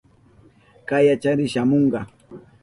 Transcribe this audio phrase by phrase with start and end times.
[0.87, 1.99] Kayachari shamunka.